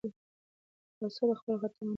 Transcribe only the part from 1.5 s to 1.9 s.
خطا نه مني